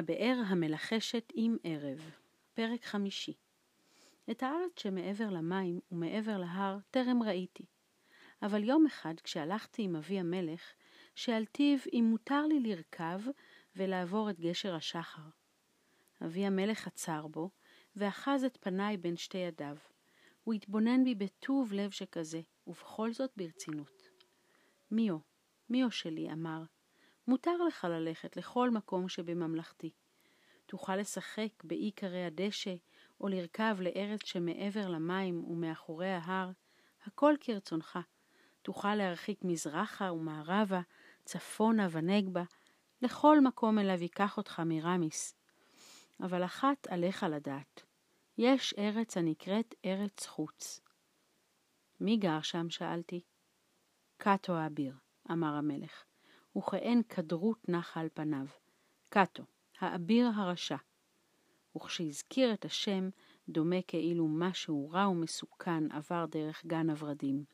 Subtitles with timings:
[0.00, 2.10] הבאר המלחשת עם ערב,
[2.54, 3.34] פרק חמישי.
[4.30, 7.64] את הארץ שמעבר למים ומעבר להר טרם ראיתי.
[8.42, 10.72] אבל יום אחד כשהלכתי עם אבי המלך,
[11.14, 13.20] שאלתיו אם מותר לי לרכב
[13.76, 15.22] ולעבור את גשר השחר.
[16.24, 17.50] אבי המלך עצר בו,
[17.96, 19.76] ואחז את פניי בין שתי ידיו.
[20.44, 24.08] הוא התבונן בי בטוב לב שכזה, ובכל זאת ברצינות.
[24.90, 25.18] מיו,
[25.70, 26.62] מיו שלי, אמר,
[27.26, 29.90] מותר לך ללכת לכל מקום שבממלכתי.
[30.70, 32.74] תוכל לשחק באי קרי הדשא,
[33.20, 36.50] או לרכב לארץ שמעבר למים ומאחורי ההר,
[37.04, 37.98] הכל כרצונך.
[38.62, 40.80] תוכל להרחיק מזרחה ומערבה,
[41.24, 42.42] צפונה ונגבה,
[43.02, 45.34] לכל מקום אליו ייקח אותך מרמיס.
[46.20, 47.82] אבל אחת עליך לדעת,
[48.38, 50.80] יש ארץ הנקראת ארץ חוץ.
[52.00, 52.70] מי גר שם?
[52.70, 53.20] שאלתי.
[54.16, 54.94] קאטו האביר,
[55.30, 56.04] אמר המלך.
[56.56, 58.46] וכאין כדרות נחה על פניו.
[59.08, 59.42] קאטו,
[59.80, 60.76] האביר הרשע.
[61.76, 63.08] וכשהזכיר את השם,
[63.48, 67.44] דומה כאילו משהו רע ומסוכן עבר דרך גן הורדים.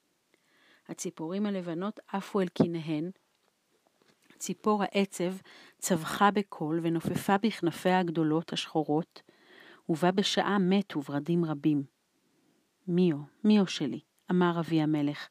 [0.88, 3.10] הציפורים הלבנות עפו אל קיניהן,
[4.38, 5.32] ציפור העצב
[5.78, 9.22] צווחה בקול ונופפה בכנפיה הגדולות השחורות,
[9.88, 11.82] ובה בשעה מתו ורדים רבים.
[12.88, 15.28] מיו, מיו שלי, אמר אבי המלך,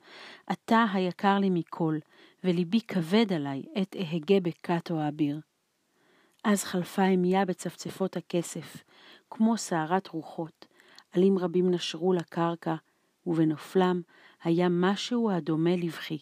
[0.51, 1.97] אתה היקר לי מכל,
[2.43, 5.39] וליבי כבד עלי, עת אהגה בקאטו האביר.
[6.45, 8.83] אז חלפה אמיה בצפצפות הכסף,
[9.29, 10.65] כמו סערת רוחות,
[11.11, 12.75] עלים רבים נשרו לקרקע,
[13.25, 14.01] ובנופלם
[14.43, 16.17] היה משהו הדומה לבכי.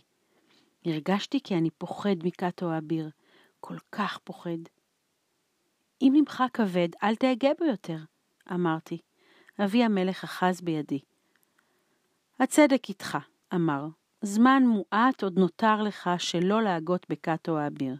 [0.85, 3.09] הרגשתי כי אני פוחד מקאטו האביר,
[3.59, 4.57] כל כך פוחד.
[6.01, 7.97] אם ממך כבד, אל תהגה בו יותר,
[8.53, 8.97] אמרתי.
[9.63, 10.99] אבי המלך אחז בידי.
[12.39, 13.17] הצדק איתך,
[13.55, 13.85] אמר,
[14.21, 17.95] זמן מועט עוד נותר לך שלא להגות בקאטו האביר.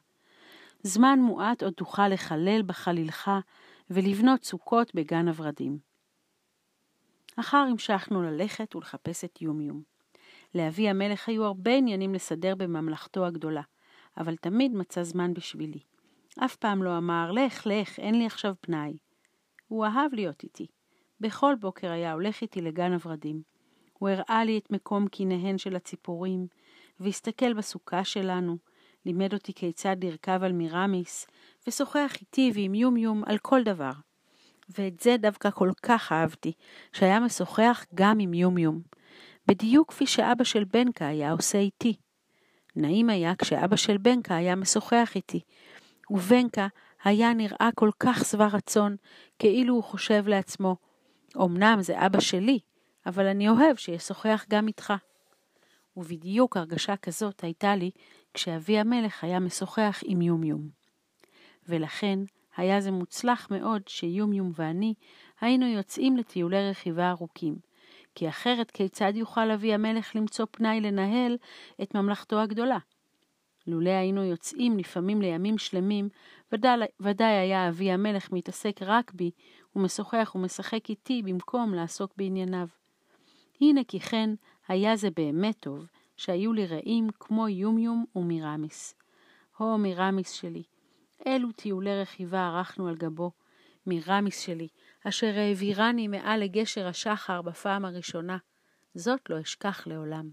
[0.84, 3.32] זמן מועט עוד תוכל לחלל בחלילך
[3.90, 5.78] ולבנות סוכות בגן הורדים.
[7.36, 9.82] אחר המשכנו ללכת ולחפש את יומיום.
[10.56, 13.62] לאבי המלך היו הרבה עניינים לסדר בממלכתו הגדולה,
[14.18, 15.80] אבל תמיד מצא זמן בשבילי.
[16.46, 18.98] אף פעם לא אמר, לך, לך, אין לי עכשיו פנאי.
[19.68, 20.68] הוא אהב להיות איתי.
[21.20, 23.42] בכל בוקר היה הולך איתי לגן הורדים.
[23.94, 26.48] הוא הראה לי את מקום קיניהן של הציפורים,
[27.00, 28.58] והסתכל בסוכה שלנו,
[29.06, 31.28] לימד אותי כיצד לרכב על מירמיס,
[31.68, 33.92] ושוחח איתי ועם יומיום על כל דבר.
[34.78, 36.54] ואת זה דווקא כל כך אהבתי,
[36.94, 38.82] שהיה משוחח גם עם יומיום,
[39.48, 41.96] בדיוק כפי שאבא של בנקה היה עושה איתי.
[42.76, 45.40] נעים היה כשאבא של בנקה היה משוחח איתי,
[46.10, 46.68] ובנקה
[47.04, 48.96] היה נראה כל כך שבע רצון,
[49.40, 50.76] כאילו הוא חושב לעצמו,
[51.38, 52.60] אמנם זה אבא שלי,
[53.06, 54.94] אבל אני אוהב שישוחח גם איתך.
[55.98, 57.92] ובדיוק הרגשה כזאת הייתה לי
[58.34, 60.70] כשאבי המלך היה משוחח עם יומיום.
[61.68, 62.20] ולכן
[62.58, 64.94] היה זה מוצלח מאוד שיומיום ואני
[65.42, 67.56] היינו יוצאים לטיולי רכיבה ארוכים,
[68.16, 71.38] כי אחרת כיצד יוכל אבי המלך למצוא פנאי לנהל
[71.82, 72.78] את ממלכתו הגדולה?
[73.68, 76.10] לולא היינו יוצאים לפעמים לימים שלמים,
[76.52, 79.32] ודאי, ודאי היה אבי המלך מתעסק רק בי,
[79.76, 82.68] ומשוחח ומשחק איתי במקום לעסוק בענייניו.
[83.62, 84.30] הנה כי כן,
[84.68, 85.88] היה זה באמת טוב,
[86.18, 88.96] שהיו לי רעים כמו יומיום ומירמיס.
[89.58, 90.64] הו מירמיס שלי,
[91.26, 93.32] אילו טיולי רכיבה ערכנו על גבו.
[93.86, 94.68] מירמיס שלי,
[95.08, 98.38] אשר העבירני מעל לגשר השחר בפעם הראשונה,
[98.96, 100.30] זאת לא אשכח לעולם.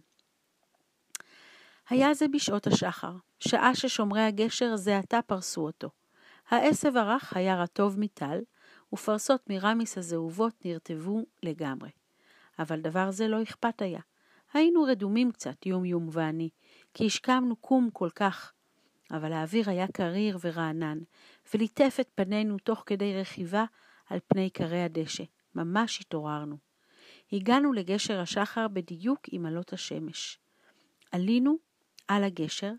[1.88, 5.91] היה זה בשעות השחר, שעה ששומרי הגשר זה עתה פרסו אותו.
[6.48, 8.41] העשב הרך היה רטוב מטל,
[8.92, 11.91] ופרסות מרמיס הזהובות נרטבו לגמרי.
[12.58, 14.00] אבל דבר זה לא אכפת היה.
[14.52, 16.48] היינו רדומים קצת, יום יום ואני,
[16.94, 18.52] כי השכמנו קום כל כך.
[19.10, 20.98] אבל האוויר היה קריר ורענן,
[21.54, 23.64] וליטף את פנינו תוך כדי רכיבה
[24.06, 25.24] על פני קרי הדשא.
[25.54, 26.56] ממש התעוררנו.
[27.32, 30.38] הגענו לגשר השחר בדיוק עם עלות השמש.
[31.12, 31.56] עלינו
[32.08, 32.72] על הגשר,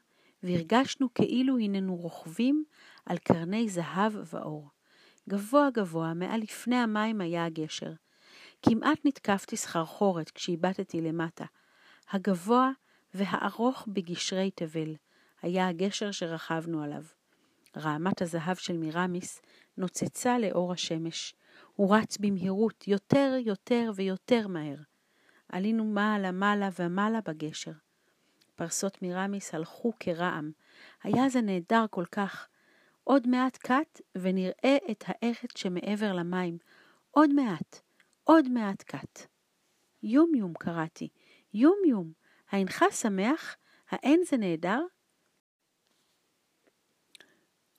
[0.44, 2.64] והרגשנו כאילו הננו רוכבים
[3.06, 4.70] על קרני זהב ואור.
[5.30, 7.94] גבוה גבוה, מעל לפני המים היה הגשר.
[8.62, 11.46] כמעט נתקפתי סחרחורת כשהבטתי למטה.
[12.12, 12.72] הגבוה
[13.14, 14.96] והארוך בגשרי תבל
[15.42, 17.04] היה הגשר שרכבנו עליו.
[17.78, 19.42] רעמת הזהב של מירמיס
[19.78, 21.36] נוצצה לאור השמש.
[21.76, 24.76] הוא רץ במהירות יותר, יותר ויותר מהר.
[25.50, 27.72] עלינו מעלה, מעלה ומעלה בגשר.
[28.56, 30.52] פרסות מירמיס הלכו כרעם.
[31.04, 32.48] היה זה נהדר כל כך.
[33.04, 36.58] עוד מעט קט ונראה את הארץ שמעבר למים.
[37.12, 37.80] עוד מעט.
[38.24, 39.28] עוד מעט קט.
[40.04, 41.10] יום יום קראתי,
[41.54, 42.12] יום יום,
[42.50, 43.56] האינך שמח?
[43.90, 44.82] האין זה נהדר?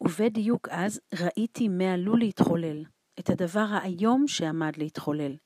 [0.01, 2.85] ובדיוק אז ראיתי מה עלול להתחולל,
[3.19, 5.37] את הדבר האיום שעמד להתחולל.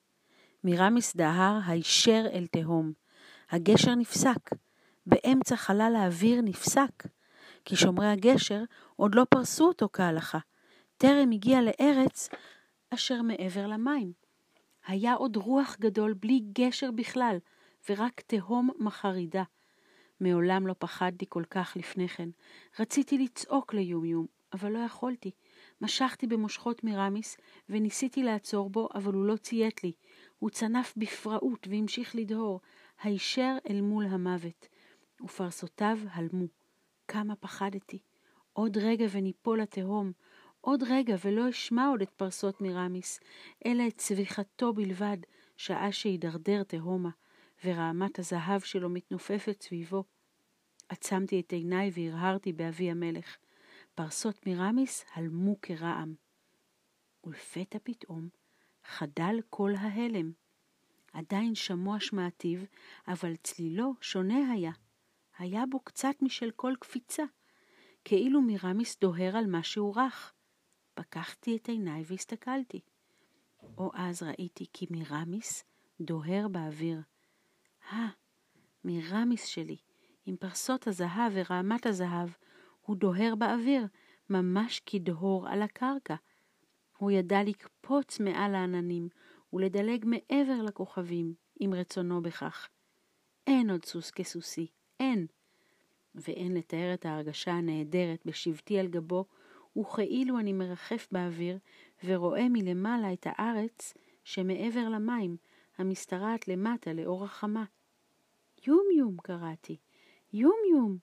[0.63, 2.93] מרמיס דהר הישר אל תהום.
[3.49, 4.49] הגשר נפסק.
[5.05, 7.07] באמצע חלל האוויר נפסק.
[7.65, 8.63] כי שומרי הגשר
[8.95, 10.39] עוד לא פרסו אותו כהלכה.
[10.97, 12.29] טרם הגיע לארץ
[12.93, 14.11] אשר מעבר למים.
[14.87, 17.37] היה עוד רוח גדול בלי גשר בכלל,
[17.89, 19.43] ורק תהום מחרידה.
[20.19, 22.29] מעולם לא פחדתי כל כך לפני כן.
[22.79, 25.31] רציתי לצעוק ליומיום, אבל לא יכולתי.
[25.81, 27.37] משכתי במושכות מרמיס,
[27.69, 29.91] וניסיתי לעצור בו, אבל הוא לא ציית לי.
[30.39, 32.61] הוא צנף בפראות והמשיך לדהור,
[33.01, 34.67] הישר אל מול המוות,
[35.21, 36.45] ופרסותיו הלמו.
[37.07, 37.99] כמה פחדתי.
[38.53, 40.11] עוד רגע וניפול לתהום,
[40.61, 43.19] עוד רגע ולא אשמע עוד את פרסות מרמיס,
[43.65, 45.17] אלא את צביחתו בלבד,
[45.57, 47.09] שעה שידרדר תהומה,
[47.65, 50.03] ורעמת הזהב שלו מתנופפת סביבו.
[50.89, 53.37] עצמתי את עיניי והרהרתי באבי המלך.
[53.95, 56.15] פרסות מרמיס הלמו כרעם.
[57.23, 58.29] ולפתע פתאום
[58.83, 60.31] חדל כל ההלם.
[61.13, 62.59] עדיין שמוע שמעתיו,
[63.07, 64.71] אבל צלילו שונה היה.
[65.37, 67.23] היה בו קצת משל כל קפיצה,
[68.03, 70.33] כאילו מרמיס דוהר על משהו רך.
[70.93, 72.79] פקחתי את עיניי והסתכלתי.
[73.77, 75.63] או אז ראיתי כי מרמיס
[76.01, 77.01] דוהר באוויר.
[77.91, 78.07] אה,
[78.83, 79.77] מרמיס שלי,
[80.25, 82.29] עם פרסות הזהב ורעמת הזהב,
[82.81, 83.87] הוא דוהר באוויר,
[84.29, 86.15] ממש כדהור על הקרקע.
[86.97, 89.09] הוא ידע לקפוץ מעל העננים
[89.53, 92.67] ולדלג מעבר לכוכבים, אם רצונו בכך.
[93.47, 94.67] אין עוד סוס כסוסי,
[94.99, 95.27] אין.
[96.15, 99.25] ואין לתאר את ההרגשה הנהדרת בשבתי על גבו,
[99.79, 101.57] וכאילו אני מרחף באוויר,
[102.03, 103.93] ורואה מלמעלה את הארץ
[104.23, 105.37] שמעבר למים,
[105.77, 107.63] המשתרעת למטה לאור החמה.
[108.67, 109.77] יום יום קראתי,
[110.33, 110.97] יום יום,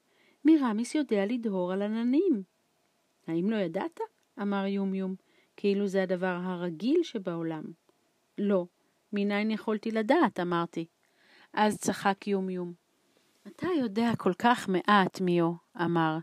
[0.44, 2.42] מירמיס יודע לדהור על עננים.
[3.26, 4.00] האם לא ידעת?
[4.42, 5.14] אמר יום יום,
[5.56, 7.64] כאילו זה הדבר הרגיל שבעולם.
[8.38, 8.66] לא,
[9.12, 10.86] מניין יכולתי לדעת, אמרתי.
[11.52, 12.72] אז צחק יום יום.
[13.46, 15.52] אתה יודע כל כך מעט, מיו,
[15.82, 16.18] אמר.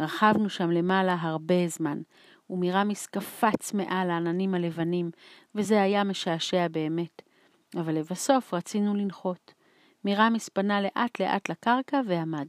[0.00, 2.02] רכבנו שם למעלה הרבה זמן,
[2.50, 5.10] ומירמיס קפץ מעל העננים הלבנים,
[5.54, 7.22] וזה היה משעשע באמת.
[7.76, 9.54] אבל לבסוף רצינו לנחות.
[10.08, 12.46] מירמיס פנה לאט לאט לקרקע ועמד.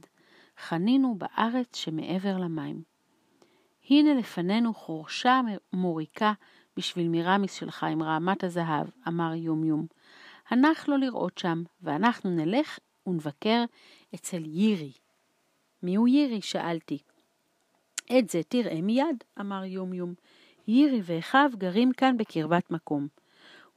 [0.58, 2.82] חנינו בארץ שמעבר למים.
[3.90, 5.40] הנה לפנינו חורשה
[5.72, 6.32] מוריקה
[6.76, 9.86] בשביל מירמיס שלך עם רעמת הזהב, אמר יום יום.
[10.48, 13.64] הנח לו לראות שם, ואנחנו נלך ונבקר
[14.14, 14.92] אצל יירי.
[15.82, 16.42] מיהו יירי?
[16.42, 16.98] שאלתי.
[18.18, 20.14] את זה תראה מיד, אמר יום יום.
[20.68, 23.08] יירי ואחיו גרים כאן בקרבת מקום.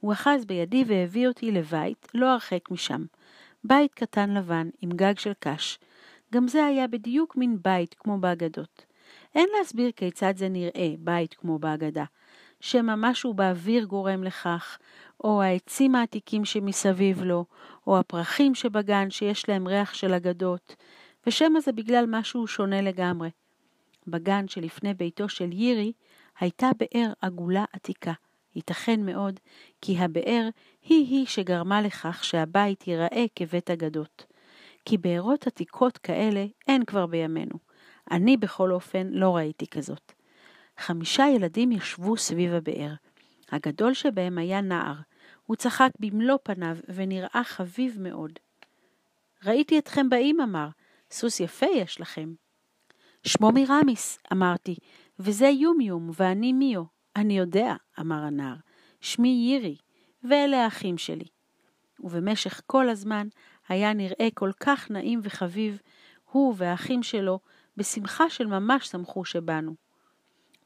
[0.00, 3.04] הוא אחז בידי והביא אותי לבית לא הרחק משם.
[3.64, 5.78] בית קטן לבן עם גג של קש.
[6.34, 8.84] גם זה היה בדיוק מין בית כמו באגדות.
[9.34, 12.04] אין להסביר כיצד זה נראה, בית כמו באגדה.
[12.60, 14.78] שמא משהו באוויר גורם לכך,
[15.24, 17.44] או העצים העתיקים שמסביב לו,
[17.86, 20.76] או הפרחים שבגן שיש להם ריח של אגדות,
[21.26, 23.30] ושמא זה בגלל משהו שונה לגמרי.
[24.06, 25.92] בגן שלפני ביתו של יירי
[26.40, 28.12] הייתה באר עגולה עתיקה.
[28.56, 29.40] ייתכן מאוד
[29.80, 30.48] כי הבאר
[30.84, 34.26] היא-היא שגרמה לכך שהבית ייראה כבית אגדות.
[34.84, 37.58] כי בארות עתיקות כאלה אין כבר בימינו.
[38.10, 40.12] אני בכל אופן לא ראיתי כזאת.
[40.78, 42.92] חמישה ילדים ישבו סביב הבאר.
[43.52, 44.94] הגדול שבהם היה נער.
[45.46, 48.32] הוא צחק במלוא פניו ונראה חביב מאוד.
[49.44, 50.68] ראיתי אתכם באים, אמר.
[51.10, 52.34] סוס יפה יש לכם.
[53.22, 54.76] שמו מרמיס, אמרתי,
[55.18, 56.82] וזה יומיום, ואני מיו.
[57.16, 58.56] אני יודע, אמר הנער.
[59.00, 59.76] שמי יירי,
[60.24, 61.24] ואלה האחים שלי.
[62.00, 63.28] ובמשך כל הזמן
[63.68, 65.80] היה נראה כל כך נעים וחביב,
[66.30, 67.38] הוא והאחים שלו
[67.76, 69.74] בשמחה של ממש שמחו שבאנו.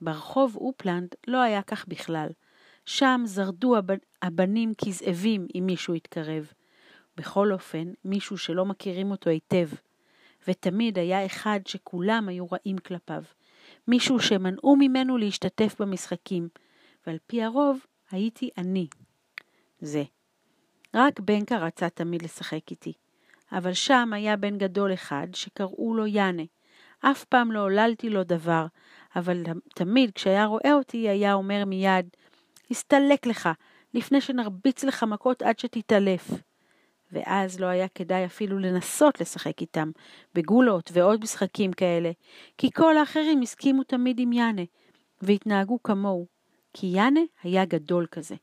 [0.01, 2.29] ברחוב אופלנד לא היה כך בכלל.
[2.87, 3.77] שם זרדו
[4.23, 6.53] הבנים כזאבים אם מישהו התקרב.
[7.17, 9.69] בכל אופן, מישהו שלא מכירים אותו היטב.
[10.49, 13.23] ותמיד היה אחד שכולם היו רעים כלפיו.
[13.89, 16.49] מישהו שמנעו ממנו להשתתף במשחקים,
[17.07, 17.79] ועל פי הרוב
[18.11, 18.87] הייתי אני.
[19.81, 20.03] זה.
[20.95, 22.93] רק בנקה רצה תמיד לשחק איתי.
[23.53, 26.43] אבל שם היה בן גדול אחד שקראו לו יאנה.
[27.01, 28.67] אף פעם לא עוללתי לו דבר,
[29.17, 29.43] אבל
[29.75, 32.09] תמיד כשהיה רואה אותי היה אומר מיד,
[32.71, 33.49] הסתלק לך,
[33.95, 36.31] לפני שנרביץ לך מכות עד שתתעלף.
[37.13, 39.91] ואז לא היה כדאי אפילו לנסות לשחק איתם,
[40.35, 42.11] בגולות ועוד משחקים כאלה,
[42.59, 44.63] כי כל האחרים הסכימו תמיד עם יאנה,
[45.23, 46.27] והתנהגו כמוהו,
[46.73, 48.35] כי יאנה היה גדול כזה.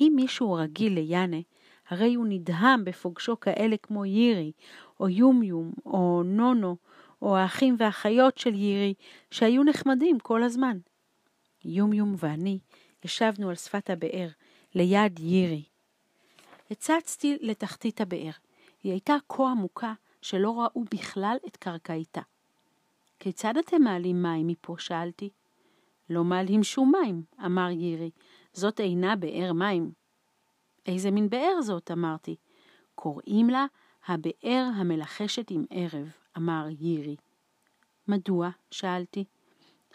[0.00, 1.36] אם מישהו רגיל ליאנה,
[1.88, 4.52] הרי הוא נדהם בפוגשו כאלה כמו יירי,
[5.00, 6.76] או יומיום, או נונו,
[7.22, 8.94] או האחים והאחיות של יירי,
[9.30, 10.78] שהיו נחמדים כל הזמן.
[11.64, 12.58] יומיום ואני
[13.04, 14.28] ישבנו על שפת הבאר,
[14.74, 15.64] ליד יירי.
[16.70, 18.30] הצצתי לתחתית הבאר.
[18.82, 22.20] היא הייתה כה עמוקה שלא ראו בכלל את קרקעיתה.
[23.20, 24.74] כיצד אתם מעלים מים מפה?
[24.78, 25.30] שאלתי.
[26.10, 28.10] לא מעלים שום מים, אמר יירי.
[28.52, 29.92] זאת אינה באר מים.
[30.86, 31.90] איזה מין באר זאת?
[31.90, 32.36] אמרתי.
[32.94, 33.66] קוראים לה
[34.06, 37.16] הבאר המלחשת עם ערב, אמר יירי.
[38.08, 38.50] מדוע?
[38.70, 39.24] שאלתי.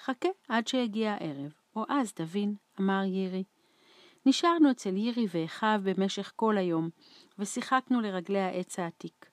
[0.04, 3.44] חכה עד שיגיע הערב, או אז תבין, אמר יירי.
[4.26, 6.90] נשארנו אצל יירי ואחיו במשך כל היום,
[7.40, 9.30] ושיחקנו לרגלי העץ העתיק.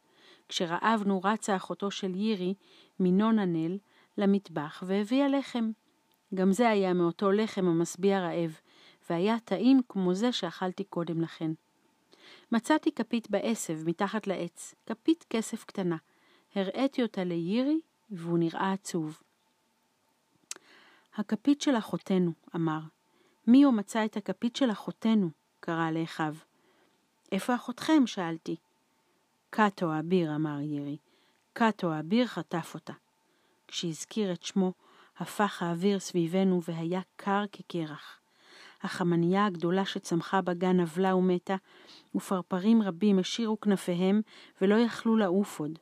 [0.48, 2.54] כשרעבנו רצה אחותו של יירי,
[3.00, 3.78] מינון הנל,
[4.18, 5.70] למטבח והביאה לחם.
[6.34, 8.60] גם זה היה מאותו לחם המשביע רעב,
[9.10, 11.50] והיה טעים כמו זה שאכלתי קודם לכן.
[12.52, 15.96] מצאתי כפית בעשב מתחת לעץ, כפית כסף קטנה.
[16.54, 19.22] הראיתי אותה לירי, והוא נראה עצוב.
[21.14, 22.80] הכפית של אחותנו, אמר.
[23.46, 26.34] מיו מצא את הכפית של אחותנו, קרא לאחיו.
[27.32, 28.06] איפה אחותכם?
[28.06, 28.56] שאלתי.
[29.50, 30.96] קאטו האביר, אמר ירי.
[31.52, 32.92] קאטו האביר חטף אותה.
[33.68, 34.72] כשהזכיר את שמו,
[35.18, 38.19] הפך האוויר סביבנו והיה קר כקרח.
[38.82, 41.56] החמנייה הגדולה שצמחה בגן נבלה ומתה,
[42.14, 44.20] ופרפרים רבים השאירו כנפיהם
[44.60, 45.78] ולא יכלו לעוף עוד.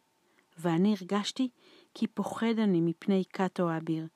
[0.59, 1.49] ואני הרגשתי
[1.95, 4.07] כי פוחד אני מפני קאטו האביר.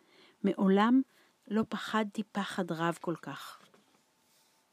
[0.45, 1.03] מעולם
[1.49, 3.59] לא פחדתי פחד רב כל כך.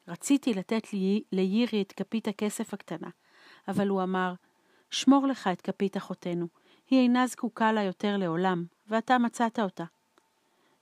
[0.07, 3.09] רציתי לתת לי, לירי את כפית הכסף הקטנה,
[3.67, 4.33] אבל הוא אמר,
[4.91, 6.47] שמור לך את כפית אחותנו,
[6.89, 9.83] היא אינה זקוקה לה יותר לעולם, ואתה מצאת אותה.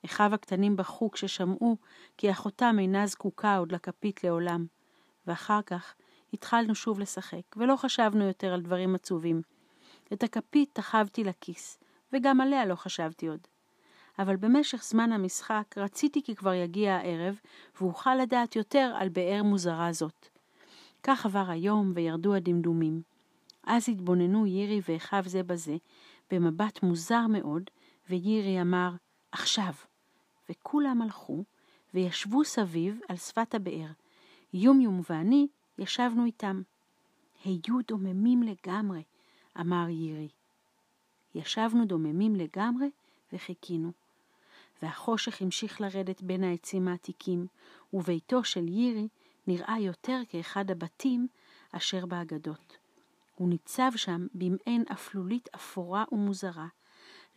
[0.06, 1.77] אחיו הקטנים בכו כששמעו
[2.18, 4.66] כי אחותם אינה זקוקה עוד לכפית לעולם,
[5.27, 5.96] ואחר כך
[6.34, 9.42] התחלנו שוב לשחק, ולא חשבנו יותר על דברים עצובים.
[10.13, 11.80] את הכפית תחבתי לכיס,
[12.13, 13.39] וגם עליה לא חשבתי עוד.
[14.20, 17.39] אבל במשך זמן המשחק רציתי כי כבר יגיע הערב,
[17.82, 20.27] ואוכל לדעת יותר על באר מוזרה זאת.
[21.04, 23.01] כך עבר היום וירדו הדמדומים.
[23.63, 25.75] אז התבוננו יירי ואחיו זה בזה,
[26.32, 27.63] במבט מוזר מאוד,
[28.10, 28.92] ויירי אמר,
[29.39, 29.74] עכשיו.
[30.50, 31.44] וכולם הלכו,
[31.94, 33.88] וישבו סביב על שפת הבאר.
[34.53, 36.62] יומיום ואני ישבנו איתם.
[37.46, 39.03] היו דוממים לגמרי,
[39.60, 40.29] אמר יירי.
[41.36, 42.89] ישבנו דוממים לגמרי
[43.34, 43.91] וחיכינו.
[44.82, 47.48] והחושך המשיך לרדת בין העצים העתיקים,
[47.94, 49.08] וביתו של יירי
[49.48, 51.27] נראה יותר כאחד הבתים
[51.72, 52.77] אשר באגדות.
[53.36, 56.67] הוא ניצב שם במעין אפלולית אפורה ומוזרה,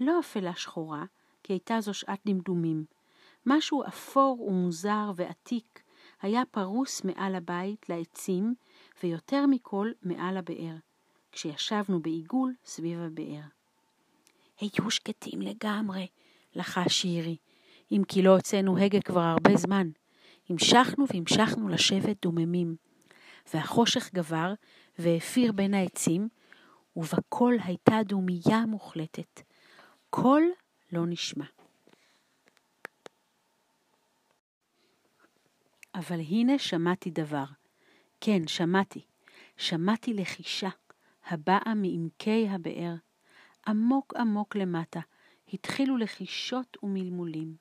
[0.00, 1.04] לא אפלה שחורה,
[1.42, 2.85] כי הייתה זו שעת דמדומים.
[3.47, 5.82] משהו אפור ומוזר ועתיק
[6.23, 8.54] היה פרוס מעל הבית לעצים,
[9.02, 10.75] ויותר מכל מעל הבאר,
[11.32, 13.42] כשישבנו בעיגול סביב הבאר.
[14.61, 16.06] היו שקטים לגמרי,
[16.54, 17.37] לחש שירי,
[17.92, 19.90] אם כי לא הוצאנו הגה כבר הרבה זמן.
[20.49, 22.76] המשכנו והמשכנו לשבת דוממים,
[23.54, 24.52] והחושך גבר
[24.99, 26.28] והפיר בין העצים,
[26.97, 29.40] ובכל הייתה דומייה מוחלטת.
[30.11, 30.42] קול
[30.92, 31.44] לא נשמע.
[35.94, 37.44] אבל הנה שמעתי דבר.
[38.20, 39.04] כן, שמעתי.
[39.56, 40.68] שמעתי לחישה,
[41.26, 42.94] הבאה מעמקי הבאר.
[43.66, 45.00] עמוק עמוק למטה,
[45.52, 47.54] התחילו לחישות ומלמולים.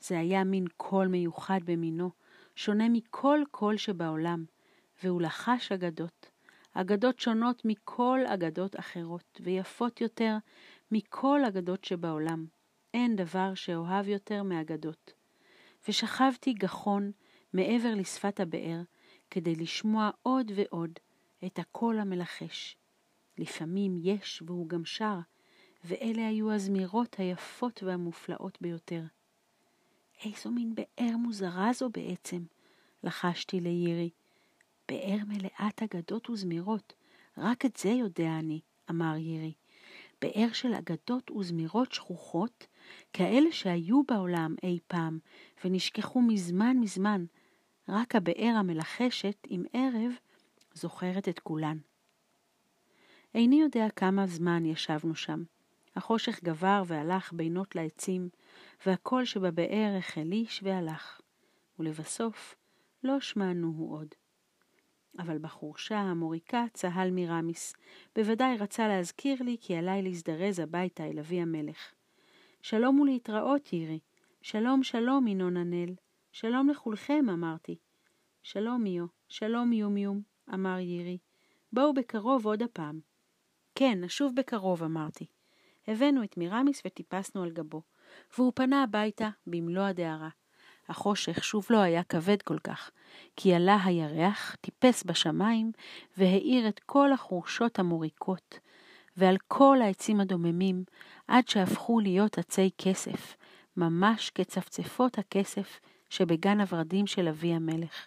[0.00, 2.10] זה היה מין קול מיוחד במינו,
[2.56, 4.44] שונה מכל קול שבעולם,
[5.02, 6.30] והוא לחש אגדות.
[6.74, 10.36] אגדות שונות מכל אגדות אחרות, ויפות יותר
[10.90, 12.46] מכל אגדות שבעולם.
[12.94, 15.12] אין דבר שאוהב יותר מאגדות.
[15.88, 17.12] ושכבתי גחון
[17.52, 18.82] מעבר לשפת הבאר,
[19.30, 20.98] כדי לשמוע עוד ועוד
[21.46, 22.76] את הקול המלחש.
[23.38, 25.18] לפעמים יש והוא גם שר,
[25.84, 29.02] ואלה היו הזמירות היפות והמופלאות ביותר.
[30.24, 32.42] איזו מין באר מוזרה זו בעצם,
[33.04, 34.10] לחשתי לירי.
[34.88, 36.92] באר מלאת אגדות וזמירות,
[37.38, 39.52] רק את זה יודע אני, אמר ירי.
[40.20, 42.66] באר של אגדות וזמירות שכוחות,
[43.12, 45.18] כאלה שהיו בעולם אי פעם,
[45.64, 47.24] ונשכחו מזמן מזמן.
[47.88, 50.12] רק הבאר המלחשת עם ערב
[50.74, 51.78] זוכרת את כולן.
[53.34, 55.42] איני יודע כמה זמן ישבנו שם.
[55.96, 58.28] החושך גבר והלך בינות לעצים,
[58.86, 61.20] והקול שבבאר החליש והלך,
[61.78, 62.54] ולבסוף
[63.04, 64.08] לא שמענוהו עוד.
[65.18, 67.74] אבל בחורשה המוריקה צהל מרמיס,
[68.16, 71.94] בוודאי רצה להזכיר לי כי עליי להזדרז הביתה אל אבי המלך.
[72.64, 73.98] שלום ולהתראות, ירי.
[74.42, 75.94] שלום, שלום, ינון הנל.
[76.32, 77.76] שלום לכולכם, אמרתי.
[78.42, 79.06] שלום, מיו.
[79.28, 80.22] שלום, יום יום,
[80.54, 81.18] אמר ירי.
[81.72, 83.00] בואו בקרוב עוד הפעם.
[83.74, 85.26] כן, נשוב בקרוב, אמרתי.
[85.88, 87.82] הבאנו את מירמיס וטיפסנו על גבו,
[88.36, 90.30] והוא פנה הביתה במלוא הדהרה.
[90.88, 92.90] החושך שוב לא היה כבד כל כך,
[93.36, 95.72] כי עלה הירח, טיפס בשמיים,
[96.16, 98.58] והאיר את כל החורשות המוריקות,
[99.16, 100.84] ועל כל העצים הדוממים,
[101.32, 103.36] עד שהפכו להיות עצי כסף,
[103.76, 108.06] ממש כצפצפות הכסף שבגן הורדים של אבי המלך.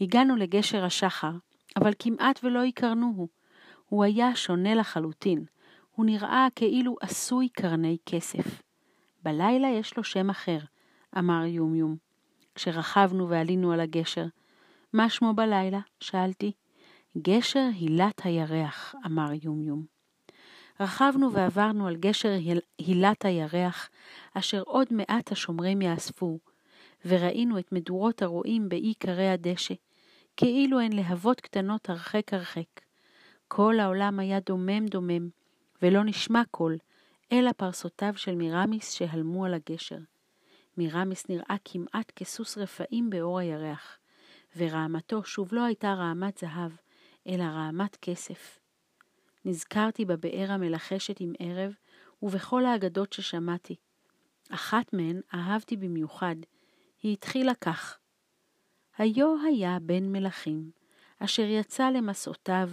[0.00, 1.30] הגענו לגשר השחר,
[1.76, 3.28] אבל כמעט ולא הכרנוהו.
[3.88, 5.44] הוא היה שונה לחלוטין,
[5.94, 8.62] הוא נראה כאילו עשוי קרני כסף.
[9.22, 10.58] בלילה יש לו שם אחר,
[11.18, 11.96] אמר יומיום,
[12.54, 14.26] כשרכבנו ועלינו על הגשר.
[14.92, 15.80] מה שמו בלילה?
[16.00, 16.52] שאלתי.
[17.18, 19.97] גשר הילת הירח, אמר יומיום.
[20.80, 22.32] רכבנו ועברנו על גשר
[22.78, 23.90] הילת הירח,
[24.34, 26.38] אשר עוד מעט השומרים יאספו,
[27.04, 29.74] וראינו את מדורות הרועים באי קרי הדשא,
[30.36, 32.80] כאילו הן להבות קטנות הרחק הרחק.
[33.48, 35.28] כל העולם היה דומם דומם,
[35.82, 36.76] ולא נשמע קול,
[37.32, 39.98] אלא פרסותיו של מירמיס שהלמו על הגשר.
[40.76, 43.98] מירמיס נראה כמעט כסוס רפאים באור הירח,
[44.56, 46.72] ורעמתו שוב לא הייתה רעמת זהב,
[47.28, 48.57] אלא רעמת כסף.
[49.44, 51.72] נזכרתי בבאר המלחשת עם ערב,
[52.22, 53.76] ובכל האגדות ששמעתי.
[54.50, 56.36] אחת מהן אהבתי במיוחד.
[57.02, 57.98] היא התחילה כך:
[58.98, 60.70] היו היה בן מלכים,
[61.18, 62.70] אשר יצא למסעותיו,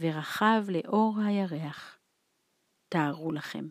[0.00, 1.98] ורכב לאור הירח.
[2.88, 3.68] תארו לכם,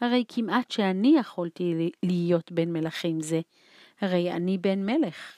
[0.00, 3.40] הרי כמעט שאני יכולתי להיות בן מלכים זה,
[4.00, 5.36] הרי אני בן מלך.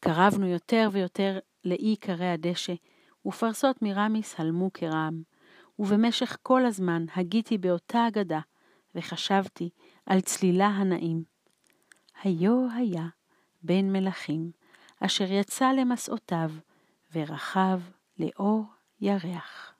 [0.00, 2.74] קרבנו יותר ויותר לאי קרי הדשא,
[3.26, 5.22] ופרסות מרמיס הלמו כרעם,
[5.78, 8.40] ובמשך כל הזמן הגיתי באותה אגדה,
[8.94, 9.70] וחשבתי
[10.06, 11.24] על צלילה הנעים.
[12.22, 13.06] היו היה
[13.62, 14.50] בן מלכים,
[15.00, 16.50] אשר יצא למסעותיו,
[17.14, 17.80] ורכב
[18.18, 18.64] לאור
[19.00, 19.72] ירח.